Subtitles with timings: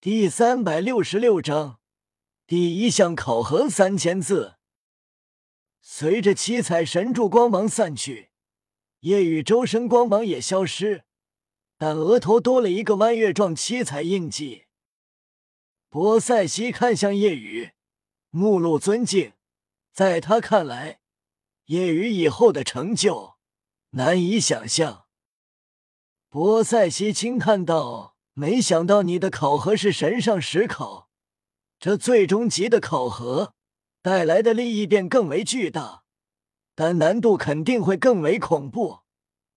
[0.00, 1.80] 第三百六十六章，
[2.46, 4.54] 第一项考核三千字。
[5.80, 8.30] 随着七彩神柱光芒散去，
[9.00, 11.02] 夜雨周身光芒也消失，
[11.76, 14.66] 但额头多了一个弯月状七彩印记。
[15.88, 17.72] 波塞西看向夜雨，
[18.30, 19.32] 目露尊敬。
[19.92, 21.00] 在他看来，
[21.64, 23.34] 夜雨以后的成就
[23.90, 25.06] 难以想象。
[26.28, 31.10] 波塞西轻叹道：“没想到你的考核是神上十考，
[31.80, 33.54] 这最终级的考核
[34.00, 36.04] 带来的利益便更为巨大，
[36.76, 39.00] 但难度肯定会更为恐怖，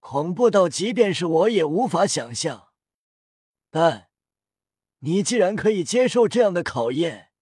[0.00, 2.68] 恐怖到即便是我也无法想象。
[3.70, 4.08] 但
[5.00, 7.32] 你既然可以接受这样的考验，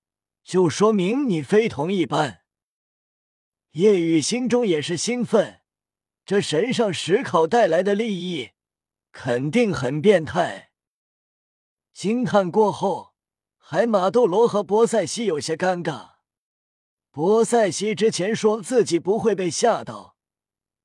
[0.43, 2.41] 就说明你非同一般。”
[3.74, 5.60] 叶雨心中也是兴奋，
[6.27, 8.51] 这神上十考带来的利益。
[9.12, 10.70] 肯定很变态。
[11.93, 13.15] 惊叹过后，
[13.59, 16.13] 海马斗罗和博塞西有些尴尬。
[17.10, 20.16] 博塞西之前说自己不会被吓到，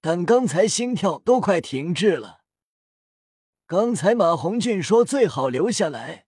[0.01, 2.41] 但刚才心跳都快停滞了。
[3.65, 6.25] 刚才马红俊说最好留下来，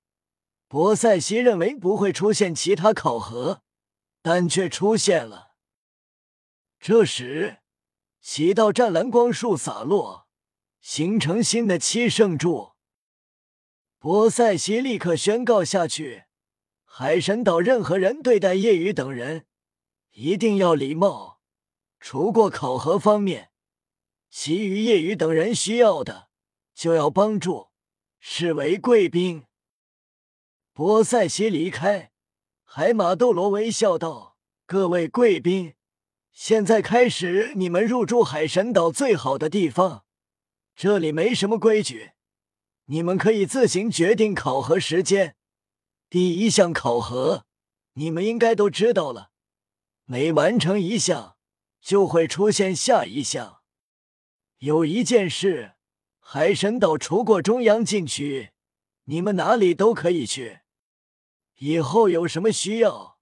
[0.67, 3.61] 博塞西认为不会出现其他考核，
[4.22, 5.55] 但却出现了。
[6.80, 7.58] 这时，
[8.22, 10.28] 几道湛蓝光束洒落。
[10.80, 12.73] 形成新的七圣柱，
[14.08, 16.27] 波塞西立刻宣告下去：
[16.86, 19.45] 海神岛任何人对待夜雨等人，
[20.14, 21.41] 一定要礼貌。
[21.99, 23.52] 除过考核方面，
[24.30, 26.30] 其余夜雨等人需要的
[26.73, 27.67] 就要帮助，
[28.17, 29.44] 视为贵宾。
[30.71, 32.14] 波塞西离开，
[32.64, 35.73] 海马斗罗微笑道：“各位贵宾，
[36.31, 40.05] 现在开始你们入住海神岛最好的地方。”
[40.77, 42.11] 这里没什么规矩，
[42.89, 45.35] 你们可以自行决定考核时间。
[46.09, 47.45] 第一项考核，
[47.93, 49.31] 你们应该都知道了。
[50.05, 51.38] 每完成一项，
[51.81, 53.61] 就会出现下一项。
[54.59, 55.73] 有一件事，
[56.20, 58.52] 海神岛除过中央禁区，
[59.03, 60.61] 你们哪里都可以去。
[61.58, 63.20] 以后有什么需要，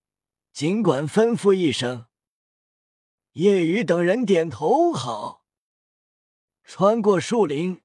[0.53, 2.05] 尽管吩咐一声。
[3.31, 5.43] 叶雨等人点头，好。
[6.63, 7.81] 穿过树林，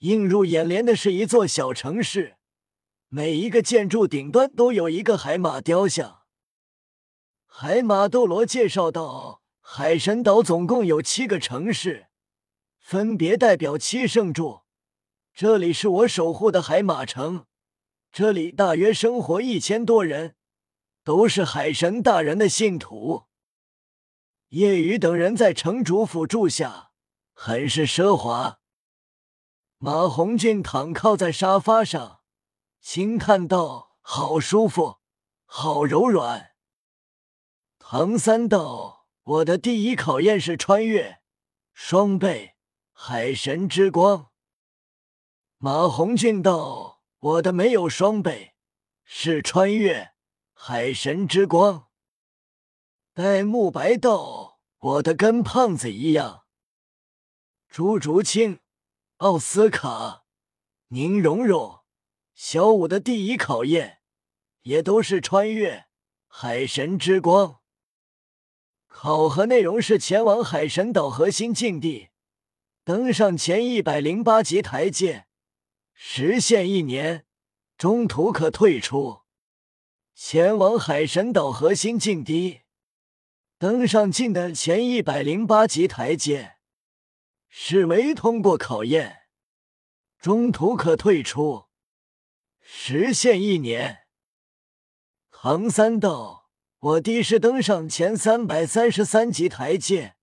[0.00, 2.36] 映入眼帘的是一座小城市，
[3.08, 6.24] 每一个建筑顶端都有一个海马雕像。
[7.46, 12.08] 海马斗罗介绍道：“海神岛总共有七个城市，
[12.78, 14.60] 分别代表七圣柱。
[15.32, 17.46] 这里是我守护的海马城，
[18.12, 20.34] 这里大约生活一千多人，
[21.02, 23.24] 都是海神大人的信徒。”
[24.50, 26.90] 夜雨等人在城主府住下。
[27.32, 28.60] 很是奢华。
[29.78, 32.20] 马红俊躺靠在沙发上，
[32.80, 35.00] 轻叹道：“好舒服，
[35.44, 36.52] 好柔软。”
[37.78, 41.18] 唐三道：“我的第一考验是穿越
[41.74, 42.56] 双倍
[42.90, 44.30] 海神之光。”
[45.58, 48.54] 马红俊道：“我的没有双倍，
[49.04, 50.12] 是穿越
[50.54, 51.88] 海神之光。”
[53.12, 56.44] 戴沐白道：“我的跟胖子一样。”
[57.68, 58.60] 朱竹清、
[59.18, 60.26] 奥斯卡、
[60.88, 61.80] 宁荣荣、
[62.34, 64.00] 小五的第一考验，
[64.64, 65.86] 也都是穿越
[66.26, 67.60] 海神之光。
[68.86, 72.10] 考核内容是前往海神岛核心境地，
[72.84, 75.26] 登上前一百零八级台阶，
[75.94, 77.24] 时限一年，
[77.78, 79.22] 中途可退出。
[80.14, 82.60] 前往海神岛核心境地，
[83.58, 86.55] 登上境的前一百零八级台阶。
[87.48, 89.28] 是没通过考验，
[90.18, 91.66] 中途可退出，
[92.60, 94.06] 时限一年。
[95.30, 100.16] 唐三道，我的是登上前三百三十三级台阶，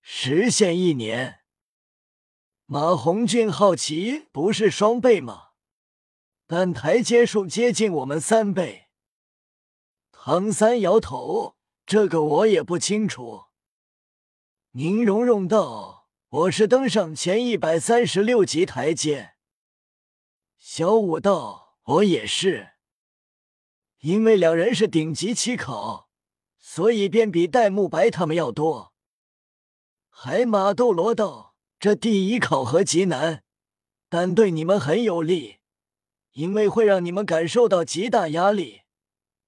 [0.00, 1.40] 时限一年。
[2.66, 5.50] 马红俊好奇，不是双倍吗？
[6.46, 8.88] 但台阶数接近我们三倍。
[10.10, 11.56] 唐三摇头，
[11.86, 13.44] 这个我也不清楚。
[14.72, 16.03] 宁荣荣道。
[16.34, 19.34] 我是登上前一百三十六级台阶。
[20.58, 22.70] 小五道，我也是。
[24.00, 26.10] 因为两人是顶级期考，
[26.58, 28.92] 所以便比戴沐白他们要多。
[30.08, 33.44] 海马斗罗道，这第一考核极难，
[34.08, 35.58] 但对你们很有利，
[36.32, 38.80] 因为会让你们感受到极大压力，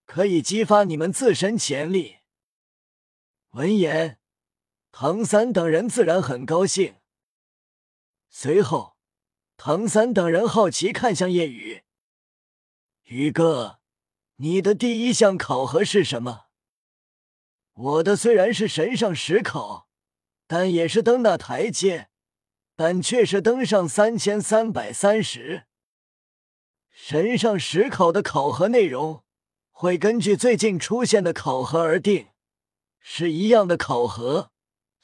[0.05, 2.19] 可以激发你们自身潜力。
[3.51, 4.21] 闻言。
[4.99, 6.95] 唐三等人自然很高兴。
[8.31, 8.97] 随后，
[9.59, 11.83] 唐三等人好奇看向夜雨，
[13.05, 13.79] 宇哥，
[14.37, 16.47] 你的第一项考核是什么？
[17.75, 19.87] 我的虽然是神上十考，
[20.47, 22.09] 但也是登那台阶，
[22.75, 25.65] 但却是登上三千三百三十。
[26.91, 29.23] 神上十考的考核内容
[29.71, 32.29] 会根据最近出现的考核而定，
[32.99, 34.53] 是一样的考核，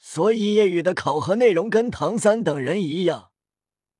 [0.05, 3.31] 所以夜雨的考核内容跟唐三等人一样，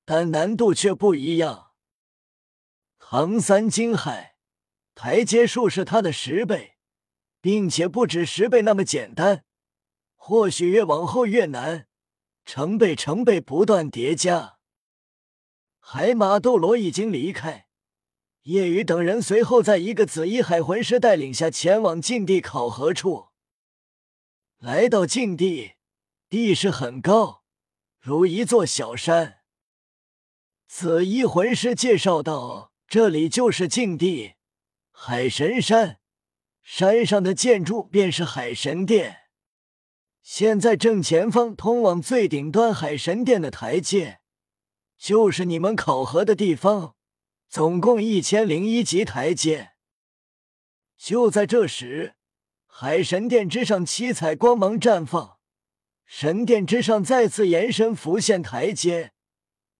[0.04, 1.70] 但难度却不一样。
[2.98, 4.32] 唐三惊骇，
[4.94, 6.76] 台阶数是他的十倍，
[7.40, 9.46] 并且不止十倍那么简单，
[10.14, 11.88] 或许越往后越难，
[12.44, 14.58] 成倍成倍不断叠加。
[15.80, 17.66] 海马斗罗已经离开。
[18.42, 23.28] 叶雨等人随后在一个紫衣海魂师带领下前往禁地考核处。
[24.58, 25.73] 来到禁地，
[26.34, 27.44] 地势很高，
[28.00, 29.42] 如一座小山。
[30.66, 34.34] 紫衣魂师介绍道：“这里就是禁地，
[34.90, 36.00] 海神山，
[36.60, 39.28] 山上的建筑便是海神殿。
[40.22, 44.18] 现在正前方通往最顶端海神殿的台阶，
[44.98, 46.96] 就是你们考核的地方。”
[47.48, 49.74] 总共一千零一级台阶。
[50.96, 52.16] 就在这时，
[52.66, 55.33] 海神殿之上七彩光芒绽放，
[56.06, 59.12] 神殿之上再次延伸浮现台阶，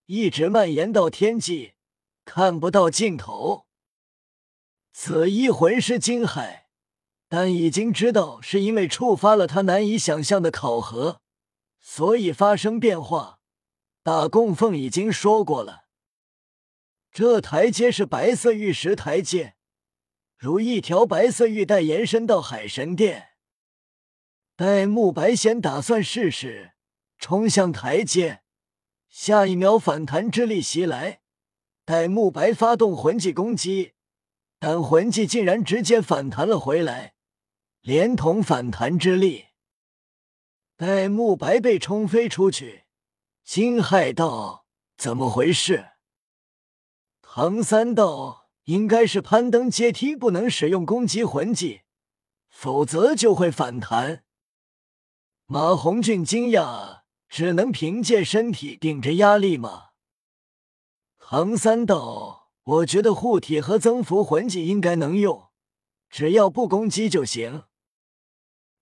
[0.07, 1.75] 一直蔓延到天际，
[2.25, 3.67] 看不到尽头。
[4.93, 6.63] 紫衣魂师惊骇，
[7.29, 11.21] 但已经知道是因为触发了他难以想象的考核，
[11.81, 13.41] 所以发生变化。
[14.03, 15.85] 大供奉已经说过了。
[17.11, 19.55] 这台阶是白色玉石台阶，
[20.37, 23.34] 如一条白色玉带延伸到海神殿。
[24.57, 26.75] 戴沐白先打算试试
[27.19, 28.43] 冲向台阶，
[29.09, 31.23] 下一秒反弹之力袭来，
[31.85, 33.95] 戴沐白发动魂技攻击，
[34.61, 37.15] 但魂技竟然直接反弹了回来，
[37.81, 39.47] 连同反弹之力，
[40.77, 42.85] 戴沐白被冲飞出去，
[43.43, 44.67] 惊骇道
[44.97, 45.95] ：“怎么回事？”
[47.21, 51.81] 唐三道应该是攀登阶梯不能使用攻击魂技，
[52.49, 54.23] 否则就会反弹。
[55.47, 59.89] 马红俊惊讶，只能凭借身体顶着压力吗？
[61.19, 65.49] 唐三道，我觉得护体和增幅魂技应该能用，
[66.09, 67.65] 只要不攻击就行。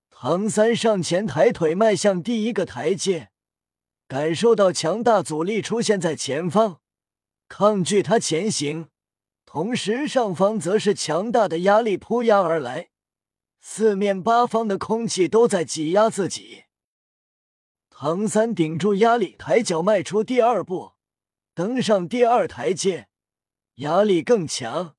[0.09, 3.33] 唐三上前抬腿迈向第一个台阶，
[4.07, 6.81] 感受到强大阻力出现在前方。
[7.49, 8.89] 抗拒他前行，
[9.45, 12.91] 同时上方则是强大的压力扑压而来，
[13.65, 16.65] 四面八方的空气都在挤压自己。
[17.89, 20.95] 唐三顶住压力，抬脚迈出第二步，
[21.55, 23.07] 登上第二台阶，
[23.77, 24.97] 压力更强，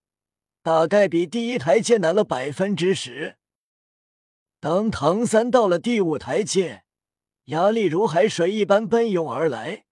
[0.63, 3.35] 大概比第一台阶难了百分之十。
[4.61, 6.85] 当唐三到了第五台阶，
[7.45, 9.83] 压力如海水一般奔涌而来。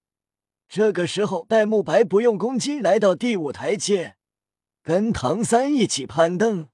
[0.70, 4.16] 这个时候，戴沐白不用攻击，来到第五台阶，
[4.82, 6.70] 跟唐三一起攀登。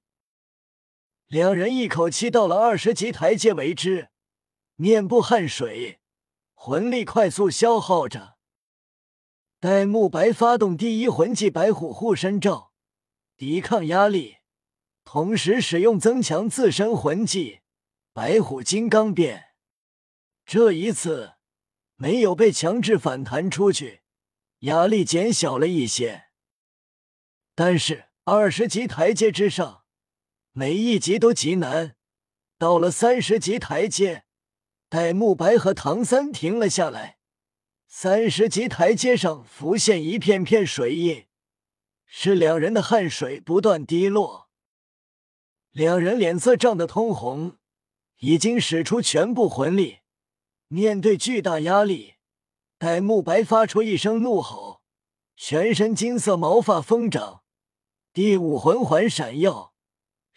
[1.28, 4.08] 两人一口气到了二十级台阶为止，
[4.76, 6.00] 面部汗水，
[6.54, 8.36] 魂力快速消耗着。
[9.60, 12.72] 戴沐白发动第一魂技白虎护身罩，
[13.36, 14.38] 抵抗压力，
[15.04, 17.60] 同时使用增强自身魂技
[18.12, 19.50] 白虎金刚变。
[20.44, 21.34] 这一次。
[22.00, 24.02] 没有被强制反弹出去，
[24.60, 26.26] 压力减小了一些。
[27.56, 29.77] 但是二十级台阶之上，
[30.58, 31.94] 每一级都极难。
[32.58, 34.24] 到了三十级台阶，
[34.88, 37.18] 戴沐白和唐三停了下来。
[37.86, 41.26] 三十级台阶上浮现一片片水印，
[42.06, 44.48] 是两人的汗水不断滴落。
[45.70, 47.58] 两人脸色涨得通红，
[48.16, 49.98] 已经使出全部魂力。
[50.66, 52.14] 面对巨大压力，
[52.78, 54.82] 戴沐白发出一声怒吼，
[55.36, 57.44] 全身金色毛发疯长，
[58.12, 59.72] 第五魂环闪耀，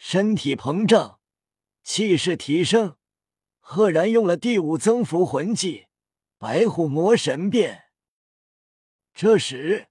[0.04, 1.20] 身体膨胀，
[1.84, 2.98] 气势提升，
[3.60, 5.86] 赫然用了第五增幅魂技
[6.40, 7.84] 白虎魔神变。
[9.14, 9.90] 这时，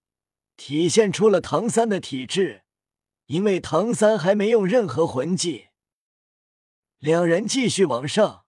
[0.56, 2.64] 体现出了唐三的体质，
[3.26, 5.68] 因为唐三还没用任何魂技。
[6.98, 8.44] 两人继续往上。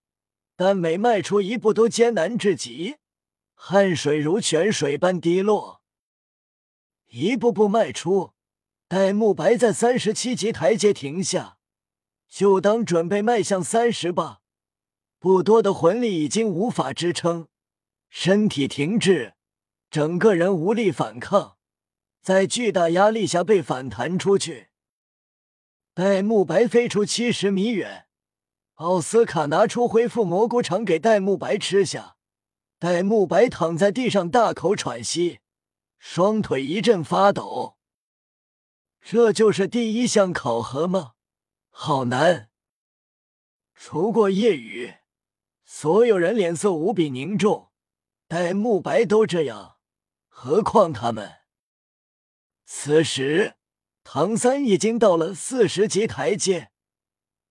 [0.57, 2.97] 但每迈出一步都艰难至极，
[3.55, 5.83] 汗水如泉水般滴落。
[7.07, 8.33] 一步步迈出，
[8.93, 11.57] 戴沐白在三十七级台阶停下，
[12.29, 14.41] 就当准备迈向三十吧。
[15.19, 17.49] 不多的魂力已经无法支撑，
[18.11, 19.33] 身体停滞，
[19.91, 21.57] 整个人无力反抗，
[22.21, 24.69] 在巨大压力下被反弹出去。
[25.95, 28.05] 戴沐白飞出七十米远，
[28.75, 32.17] 奥斯卡拿出恢复蘑菇肠给戴沐白吃下。
[32.79, 35.39] 戴沐白躺在地上大口喘息，
[35.99, 37.79] 双腿一阵发抖。
[39.05, 41.15] 这就是第一项考核吗？
[41.71, 42.51] 好难。
[43.75, 44.95] 除过夜雨，
[45.65, 47.73] 所有人脸色无比凝重。
[48.29, 49.77] 戴沐白都这样，
[50.29, 51.41] 何况他们？
[52.65, 53.57] 此时。
[54.05, 56.73] 唐三已经到了四十级台阶，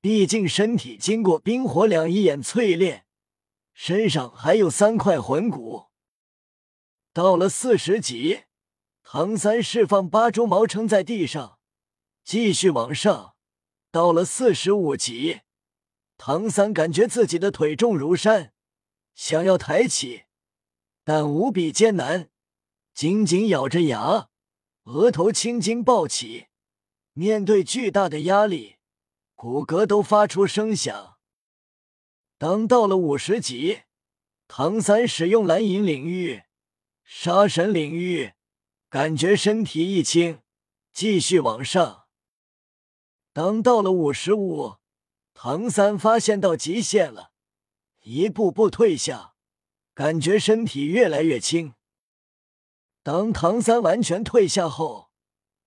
[0.02, 3.06] 毕竟身体经过冰火两仪眼淬炼，
[3.74, 5.86] 身上还有三块魂骨。
[7.14, 8.44] 到了四十级，
[9.14, 11.60] 唐三释放八蛛矛撑在地上，
[12.24, 13.36] 继续往上。
[13.92, 15.42] 到了四十五级，
[16.18, 18.54] 唐三感觉自己的腿重如山，
[19.14, 20.24] 想要抬起，
[21.04, 22.30] 但无比艰难，
[22.94, 24.30] 紧紧咬着牙。
[24.84, 26.48] 额头青筋暴起，
[27.12, 28.78] 面对巨大的压力，
[29.36, 31.18] 骨骼都发出声响。
[32.38, 33.82] 当到了五十级，
[34.48, 36.44] 唐三使用蓝银领域、
[37.04, 38.32] 杀神领域，
[38.92, 40.42] 感觉身体一轻，
[40.92, 42.08] 继续往上。
[43.32, 44.80] 当到了五十五，
[45.34, 47.32] 唐三发现到极限了，
[48.02, 49.34] 一步步退下，
[49.94, 51.74] 感觉身体越来越轻。
[53.02, 55.10] 当唐三完全退下后，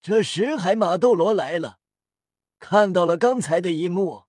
[0.03, 1.79] 这时海马斗罗来了，
[2.59, 4.25] 看到了刚才的一幕，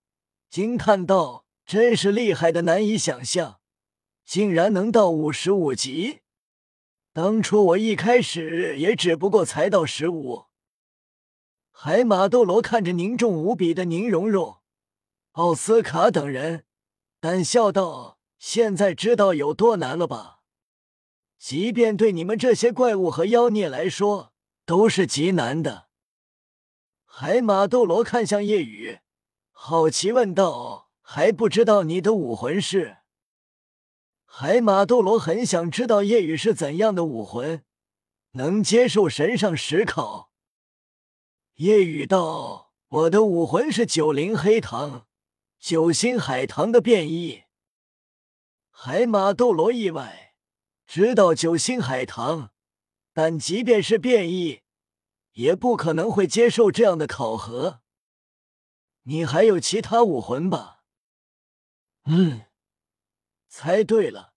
[0.50, 3.60] 惊叹道：“真是厉害的，难以想象，
[4.24, 6.22] 竟然能到五十五级。
[7.16, 10.48] 当初我一开始也只不过才到十五。”
[11.72, 14.58] 海马斗罗看着凝重无比的宁荣荣、
[15.32, 16.66] 奥斯卡等人，
[17.22, 20.40] 淡笑道：“现在知道有多难了吧？”
[21.40, 24.34] 即便对你们这些怪物和妖孽来说，
[24.66, 25.88] 都是极难的。
[27.06, 29.00] 海马斗罗看向夜雨，
[29.54, 32.98] 好奇问道：“还不知道你的武魂是？”
[34.38, 37.64] 海马斗罗很想知道夜雨是怎样的武魂，
[38.32, 40.30] 能接受神上十考。
[41.54, 45.08] 夜雨道：“我的武魂是九灵黑糖，
[45.58, 47.44] 九星海棠的变异。”
[48.70, 50.36] 海马斗罗意外。
[50.86, 52.52] 知道九星海棠，
[53.14, 54.64] 但即便是变异，
[55.32, 57.80] 也不可能会接受这样的考核。
[59.04, 60.84] 你还有其他武魂吧？
[62.04, 62.45] 嗯，
[63.58, 64.34] 猜对了，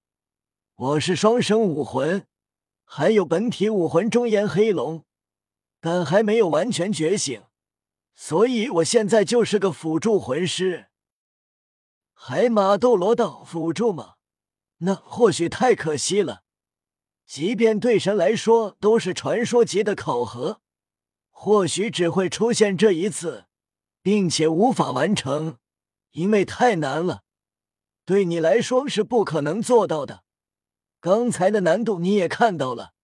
[0.77, 2.25] 我是双生武魂，
[2.85, 5.05] 还有本体武魂中炎黑龙，
[5.81, 7.43] 但还没有完全觉醒，
[8.15, 10.87] 所以我现在就是个辅助魂师。
[12.15, 14.15] 海马斗罗道：“辅助吗？”
[14.79, 16.45] 那或许太可惜了。
[17.27, 20.61] 即便对神来说都是传说级的考核，
[21.31, 23.47] 或许只会出现这一次，
[24.01, 25.59] 并且无法完成，
[26.13, 27.25] 因为太难了。
[28.09, 30.25] 对你来说是不可能做到的。
[30.99, 32.95] 刚才的难度你也看到了，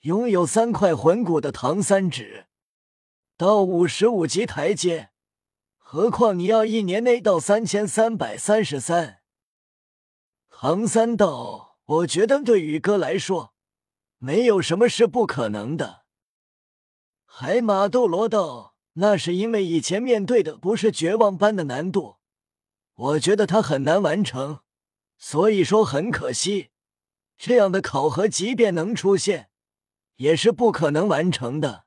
[0.00, 2.46] 拥有三块魂骨的唐三指
[3.36, 5.10] 到五十五级台阶，
[5.76, 9.20] 何况你要一年内到三千三百三十三。
[10.48, 13.52] 唐三道，我觉得对宇哥来说，
[14.16, 16.06] 没有什么是不可能的。
[17.26, 22.16] 海马斗罗道，那是因为以前面对的不是绝望般的难度，
[23.00, 24.60] 我觉得他很难完成，
[25.16, 26.70] 所以说很可惜。
[27.38, 29.50] 这样的考核即便能出现，
[30.16, 31.86] 也是不可能完成的。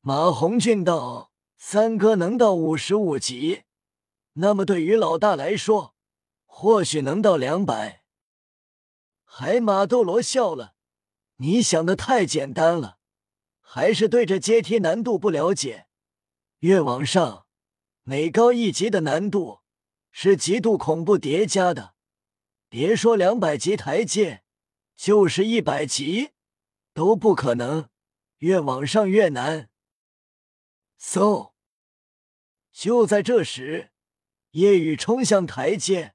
[0.00, 3.62] 马红俊道，三哥能到五十五级，
[4.32, 5.94] 那么对于老大来说。
[6.56, 8.04] 或许能到两百。
[9.24, 10.74] 海马斗罗笑了，
[11.38, 12.98] 你想的太简单了，
[13.60, 15.88] 还是对这阶梯难度不了解。
[16.60, 17.46] 越往上，
[18.04, 19.62] 每高一级的难度
[20.16, 21.96] 是极度恐怖叠加的。
[22.68, 24.44] 别说两百级台阶，
[24.94, 26.30] 就是一百级
[26.92, 27.88] 都不可能。
[28.38, 29.70] 越往上越难。
[31.00, 31.54] 嗖！
[32.70, 33.90] 就在这时，
[34.52, 36.14] 夜雨冲向台阶。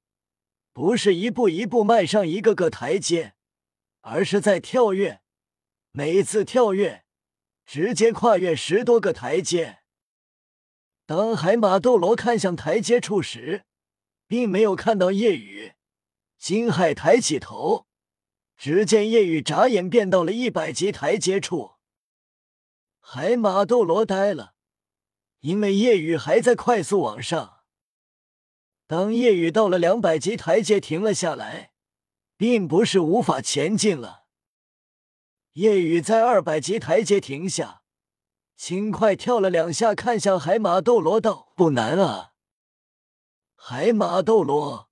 [0.71, 3.33] 不是一步一步迈上一个个台阶，
[3.99, 5.21] 而是在跳跃，
[5.91, 7.03] 每次跳跃
[7.65, 9.79] 直接跨越十多个台阶。
[11.05, 13.65] 当海马斗罗看向台阶处时，
[14.29, 15.73] 并没有看到夜雨。
[16.37, 17.87] 金海抬起头，
[18.55, 21.71] 只见夜雨眨眼变到了一百级台阶处。
[22.99, 24.53] 海马斗罗呆了，
[25.39, 27.61] 因为夜雨还在快速往上。
[28.85, 31.71] 当夜雨到了两百级台阶停了下来，
[32.37, 34.25] 并不是无法前进了。
[35.53, 37.81] 夜雨在二百级台阶停下，
[38.55, 42.28] 轻快跳了两下，看向海马斗罗道：“不难啊。”
[43.61, 44.88] 海马斗罗，